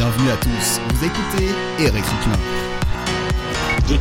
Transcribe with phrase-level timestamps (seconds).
[0.00, 3.98] Bienvenue à tous, vous écoutez Eric Klein.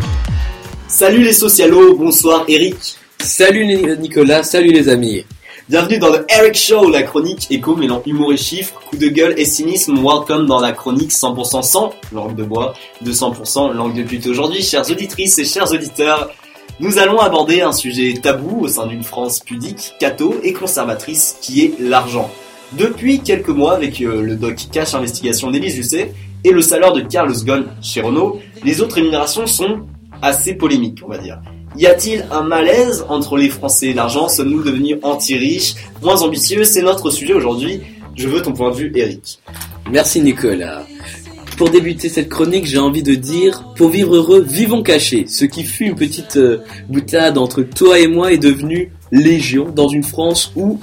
[0.88, 2.96] Salut les socialos, bonsoir Eric.
[3.20, 3.65] Salut
[3.97, 5.25] Nicolas, salut les amis.
[5.67, 9.38] Bienvenue dans le Eric Show, la chronique écho mêlant humour et chiffres, coup de gueule
[9.38, 9.96] et cynisme.
[10.01, 14.25] Welcome dans la chronique 100% sans langue de bois, 200% langue de pute.
[14.27, 16.31] Aujourd'hui, chères auditrices et chers auditeurs,
[16.79, 21.66] nous allons aborder un sujet tabou au sein d'une France pudique, catho et conservatrice qui
[21.66, 22.31] est l'argent.
[22.77, 26.13] Depuis quelques mois, avec euh, le doc Cash Investigation d'Élise Jusset
[26.43, 29.87] et le salaire de Carlos Ghosn chez Renault, les autres rémunérations sont
[30.21, 31.39] assez polémiques, on va dire.
[31.75, 33.88] Y a-t-il un malaise entre les Français?
[33.88, 36.63] Et l'argent Sommes-nous devenus anti-riches, moins ambitieux?
[36.63, 37.81] C'est notre sujet aujourd'hui.
[38.16, 39.39] Je veux ton point de vue, Eric.
[39.91, 40.83] Merci Nicolas.
[41.58, 45.25] Pour débuter cette chronique, j'ai envie de dire, pour vivre heureux, vivons cachés.
[45.27, 49.88] Ce qui fut une petite euh, boutade entre toi et moi est devenu légion dans
[49.88, 50.80] une France où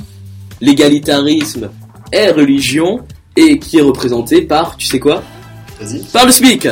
[0.61, 1.71] l'égalitarisme
[2.13, 3.01] est religion
[3.37, 5.23] et qui est représenté par, tu sais quoi
[6.13, 6.69] par le SMIC.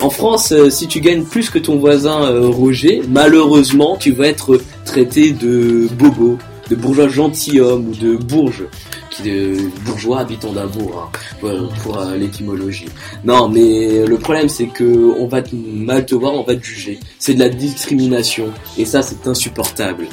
[0.00, 4.28] En France, euh, si tu gagnes plus que ton voisin euh, Roger, malheureusement, tu vas
[4.28, 6.38] être traité de bobo,
[6.70, 8.64] de bourgeois gentilhomme ou de bourge,
[9.10, 12.86] qui de bourgeois habitant d'un bourg, hein, pour, euh, l'étymologie.
[13.24, 16.64] Non, mais le problème c'est que on va te mal te voir, on va te
[16.64, 17.00] juger.
[17.18, 20.06] C'est de la discrimination et ça c'est insupportable.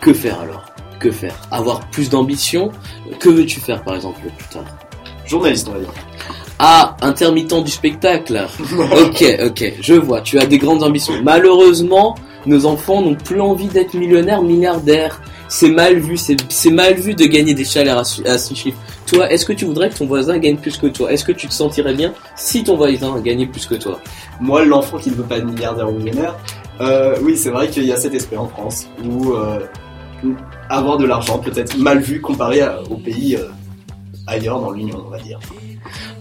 [0.00, 0.77] Que faire alors?
[0.98, 2.70] Que faire Avoir plus d'ambition
[3.18, 4.64] Que veux-tu faire par exemple plus tard
[5.26, 5.92] Journaliste, on va dire.
[6.58, 8.46] Ah, intermittent du spectacle.
[8.72, 11.14] ok, ok, je vois, tu as des grandes ambitions.
[11.22, 15.20] Malheureusement, nos enfants n'ont plus envie d'être millionnaires, milliardaires.
[15.48, 18.78] C'est mal vu, c'est mal vu de gagner des salaires à, six chiffres.
[19.06, 21.12] Toi, est-ce que tu voudrais que ton voisin gagne plus que toi?
[21.12, 24.00] Est-ce que tu te sentirais bien si ton voisin gagnait plus que toi?
[24.40, 26.36] Moi, l'enfant qui ne veut pas être milliardaire ou millionnaire,
[26.80, 29.60] euh, oui, c'est vrai qu'il y a cet esprit en France où euh,
[30.68, 33.48] avoir de l'argent peut être mal vu comparé aux pays euh,
[34.26, 35.38] ailleurs dans l'Union, on va dire.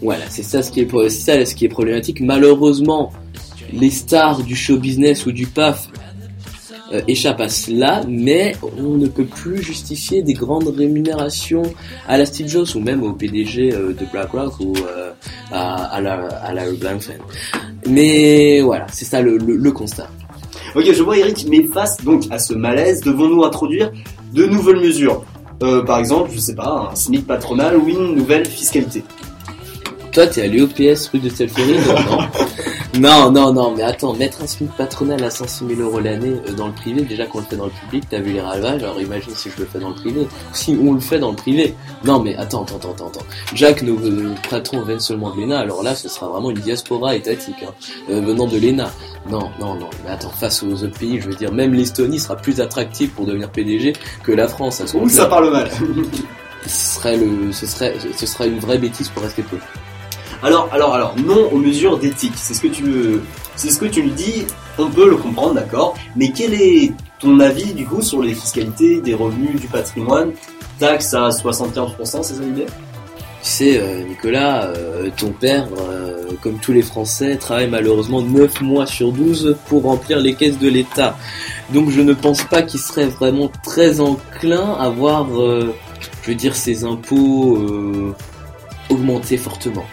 [0.02, 2.22] Voilà, c'est ça ce qui est ça ce qui est problématique.
[2.22, 3.12] Malheureusement,
[3.74, 5.90] les stars du show business ou du PAF
[6.94, 11.64] euh, échappent à cela, mais on ne peut plus justifier des grandes rémunérations
[12.08, 15.12] à la Steve Jobs ou même au PDG euh, de BlackRock ou euh,
[15.52, 16.64] à, la, à la
[17.90, 20.10] Mais voilà, c'est ça le, le, constat.
[20.78, 23.92] Ok, je vois Eric, mais face donc à ce malaise, devons-nous introduire
[24.32, 25.24] de nouvelles mesures?
[25.60, 29.04] Par exemple, je sais pas, un SMIC patronal ou une nouvelle fiscalité?
[30.18, 31.80] Toi, t'es allé au PS rue de Telférine
[33.00, 36.54] Non, non, non, mais attends, mettre un SMIC patronal à 106 000 euros l'année euh,
[36.54, 39.00] dans le privé, déjà qu'on le fait dans le public, t'as vu les ravages, alors
[39.00, 41.76] imagine si je le fais dans le privé, si on le fait dans le privé.
[42.04, 43.26] Non, mais attends, attends, attends, attends.
[43.54, 47.16] Jacques, nos euh, patrons viennent seulement de l'ENA, alors là, ce sera vraiment une diaspora
[47.16, 47.74] étatique, hein,
[48.10, 48.90] euh, venant de l'ENA.
[49.30, 52.36] Non, non, non, mais attends, face aux autres pays, je veux dire, même l'Estonie sera
[52.36, 55.70] plus attractive pour devenir PDG que la France à ce moment ça parle mal
[56.66, 59.58] ce serait, le, ce, serait, ce serait une vraie bêtise pour rester peu.
[60.44, 62.34] Alors, alors, alors, non aux mesures d'éthique.
[62.36, 62.84] C'est ce que tu
[64.04, 64.46] me dis.
[64.78, 65.96] On peut le comprendre, d'accord.
[66.16, 70.32] Mais quel est ton avis du coup sur les fiscalités des revenus du patrimoine?
[70.80, 72.68] Taxe à 75%, c'est ça l'idée?
[73.42, 78.62] Tu sais, euh, Nicolas, euh, ton père, euh, comme tous les Français, travaille malheureusement 9
[78.62, 81.16] mois sur 12 pour remplir les caisses de l'État.
[81.74, 86.56] Donc je ne pense pas qu'il serait vraiment très enclin à voir, je veux dire,
[86.56, 87.58] ses impôts
[88.90, 89.86] augmenter fortement.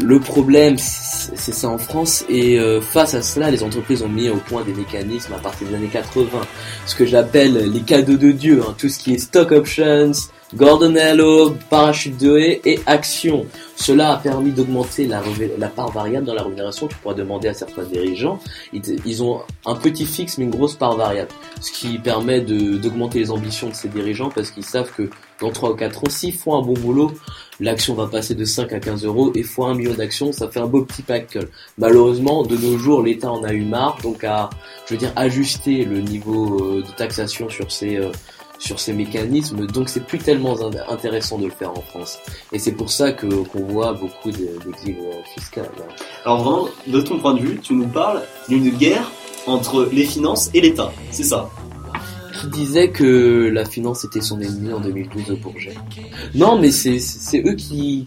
[0.00, 4.30] Le problème, c'est ça en France, et euh, face à cela, les entreprises ont mis
[4.30, 6.40] au point des mécanismes à partir des années 80,
[6.86, 10.12] ce que j'appelle les cadeaux de Dieu, hein, tout ce qui est stock options,
[10.54, 13.46] Gordon Hello, parachute de et action.
[13.82, 16.86] Cela a permis d'augmenter la, part variable dans la rémunération.
[16.86, 18.38] Tu pourras demander à certains dirigeants.
[18.72, 21.30] Ils, ont un petit fixe mais une grosse part variable.
[21.60, 25.10] Ce qui permet d'augmenter les ambitions de ces dirigeants parce qu'ils savent que
[25.40, 27.10] dans 3 ou 4 ans, s'ils font un bon boulot,
[27.58, 30.60] l'action va passer de 5 à 15 euros et fois un million d'actions, ça fait
[30.60, 31.36] un beau petit pack.
[31.76, 34.48] Malheureusement, de nos jours, l'État en a eu marre, donc à,
[34.86, 38.12] je veux dire, ajuster le niveau euh, de taxation sur ces, euh,
[38.62, 40.56] sur ces mécanismes, donc c'est plus tellement
[40.88, 42.18] intéressant de le faire en France.
[42.52, 44.96] Et c'est pour ça que qu'on voit beaucoup d'exil
[45.34, 45.68] fiscal.
[45.78, 45.92] Hein.
[46.24, 49.10] Alors vraiment, de ton point de vue, tu nous parles d'une guerre
[49.46, 51.50] entre les finances et l'État, c'est ça?
[52.40, 55.74] Qui disait que la finance était son ennemi en 2012 au Bourget.
[56.34, 56.98] Non, mais c'est
[57.44, 58.06] eux qui,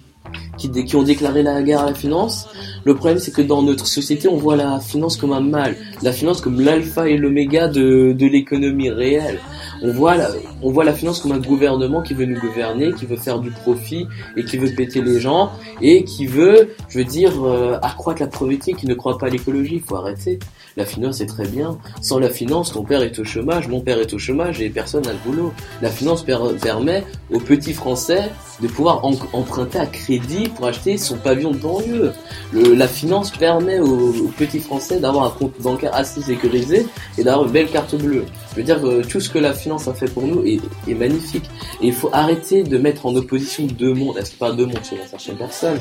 [0.57, 2.47] qui, qui, ont déclaré la guerre à la finance.
[2.85, 6.13] Le problème, c'est que dans notre société, on voit la finance comme un mal, la
[6.13, 9.39] finance comme l'alpha et l'oméga de, de l'économie réelle.
[9.81, 10.29] On voit, la,
[10.61, 13.51] on voit la finance comme un gouvernement qui veut nous gouverner, qui veut faire du
[13.51, 15.51] profit et qui veut péter les gens
[15.81, 19.29] et qui veut, je veux dire, euh, accroître la pauvreté, qui ne croit pas à
[19.29, 19.75] l'écologie.
[19.75, 20.39] Il faut arrêter.
[20.77, 21.77] La finance est très bien.
[22.01, 25.03] Sans la finance, ton père est au chômage, mon père est au chômage et personne
[25.03, 25.53] n'a le boulot.
[25.81, 28.29] La finance permet aux petits Français
[28.61, 32.13] de pouvoir emprunter à crédit pour acheter son pavillon de banlieue.
[32.53, 36.85] la finance permet aux, petits Français d'avoir un compte bancaire assez sécurisé
[37.17, 38.25] et d'avoir une belle carte bleue.
[38.51, 40.61] Je veux dire que tout ce que la finance a fait pour nous est,
[40.93, 41.45] magnifique.
[41.81, 44.17] Et il faut arrêter de mettre en opposition deux mondes.
[44.17, 45.79] Est-ce pas deux mondes selon certaines personnes?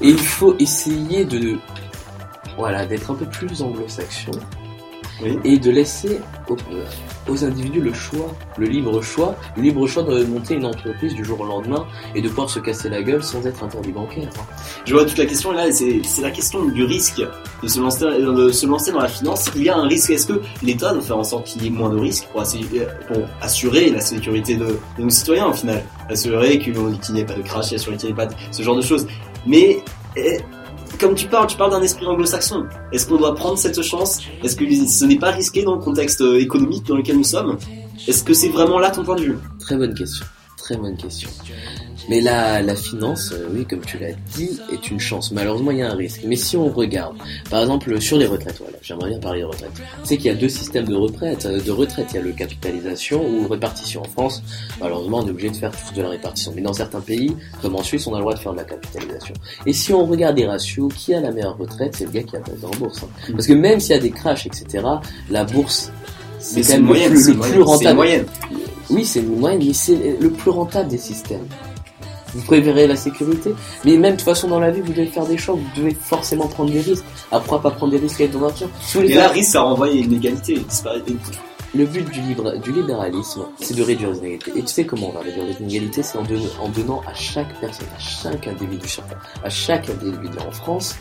[0.00, 1.58] Et il faut essayer de
[2.56, 4.32] voilà, d'être un peu plus anglo-saxon
[5.44, 6.20] et de laisser
[7.28, 11.24] aux, individus le choix, le libre choix, le libre choix de monter une entreprise du
[11.24, 14.28] jour au lendemain et de pouvoir se casser la gueule sans être interdit bancaire.
[14.84, 17.22] Je vois toute la question là, c'est la question du risque
[17.62, 19.50] de se, lancer, de se lancer dans la finance.
[19.56, 21.70] Il y a un risque, est-ce que l'État doit faire en sorte qu'il y ait
[21.70, 22.42] moins de risques pour,
[23.40, 25.82] assurer la sécurité de, nos citoyens au final?
[26.08, 28.76] Assurer qu'il n'y ait pas de crash, assurer qu'il n'y ait pas de, ce genre
[28.76, 29.06] de choses.
[29.46, 29.78] Mais
[30.16, 30.38] eh,
[31.04, 32.64] comme tu parles, tu parles d'un esprit anglo-saxon.
[32.90, 34.22] Est-ce qu'on doit prendre cette chance?
[34.42, 37.58] Est-ce que ce n'est pas risqué dans le contexte euh, économique dans lequel nous sommes?
[38.08, 39.38] Est-ce que c'est vraiment là ton point de vue?
[39.60, 40.24] Très bonne question.
[40.64, 41.28] Très bonne question.
[42.08, 45.30] Mais la, la finance, euh, oui, comme tu l'as dit, est une chance.
[45.30, 46.22] Malheureusement, il y a un risque.
[46.24, 47.18] Mais si on regarde,
[47.50, 49.72] par exemple, sur les retraites, voilà, j'aimerais bien parler des retraites.
[50.04, 51.44] C'est qu'il y a deux systèmes de retraite.
[51.44, 54.00] Euh, de retraite, il y a le capitalisation ou répartition.
[54.00, 54.42] En France,
[54.80, 56.54] malheureusement, on est obligé de faire tous de la répartition.
[56.56, 58.64] Mais dans certains pays, comme en Suisse, on a le droit de faire de la
[58.64, 59.34] capitalisation.
[59.66, 62.36] Et si on regarde les ratios, qui a la meilleure retraite C'est le gars qui
[62.36, 63.02] a passé en bourse.
[63.02, 63.08] Hein.
[63.28, 63.32] Mm.
[63.32, 64.82] Parce que même s'il y a des crashs, etc.,
[65.28, 65.92] la bourse,
[66.38, 68.24] c'est quand même le, plus, rentable.
[68.90, 71.46] Oui, c'est une moyenne, mais c'est le plus rentable des systèmes.
[72.34, 73.54] Vous préférez la sécurité,
[73.84, 75.94] mais même de toute façon dans la vie, vous devez faire des choix, vous devez
[75.94, 77.04] forcément prendre des risques.
[77.30, 78.66] Après, pas prendre des risques avec ton argent
[78.96, 80.60] Et là, risque, ça renvoie à une égalité.
[81.76, 84.52] Le but du, libre, du libéralisme, c'est de réduire les inégalités.
[84.56, 86.02] Et tu sais comment on va réduire les inégalités?
[86.04, 88.86] C'est en, en, donnant à chaque personne, à chaque individu
[89.42, 90.96] à chaque individu en France,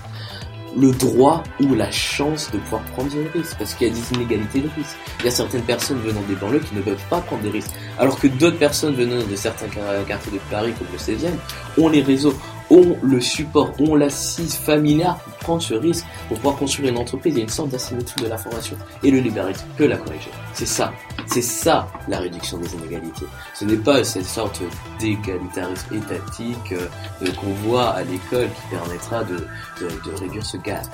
[0.76, 4.14] le droit ou la chance de pouvoir prendre des risques, parce qu'il y a des
[4.14, 4.98] inégalités de risques.
[5.20, 7.72] Il y a certaines personnes venant des banlieues qui ne peuvent pas prendre des risques,
[8.00, 9.68] alors que d'autres personnes venant de certains
[10.08, 11.34] quartiers de Paris, comme le 16e,
[11.78, 12.34] ont les réseaux,
[12.70, 17.34] ont le support, ont l'assise familiale pour prendre ce risque, pour pouvoir construire une entreprise.
[17.34, 20.32] Il y a une sorte d'asymétrie de l'information, et le libéralisme peut la corriger.
[20.54, 20.92] C'est ça,
[21.34, 23.26] c'est ça la réduction des inégalités.
[23.56, 24.62] Ce n'est pas cette sorte
[25.00, 29.38] d'égalitarisme étatique euh, qu'on voit à l'école qui permettra de,
[29.82, 30.86] de, réduire ce gap.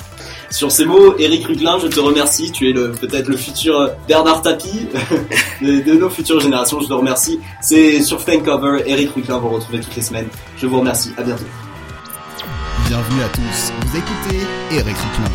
[0.49, 2.53] Sur ces mots, Eric Ruglin, je te remercie.
[2.53, 4.87] Tu es peut-être le futur Bernard Tapie
[5.61, 6.79] de, nos futures générations.
[6.79, 7.41] Je te remercie.
[7.61, 8.83] C'est sur Fancover.
[8.85, 10.29] Eric Ruglin, vous retrouvez toutes les semaines.
[10.55, 11.11] Je vous remercie.
[11.17, 11.43] À bientôt.
[12.87, 13.73] Bienvenue à tous.
[13.81, 15.31] Vous écoutez Eric Ruglin.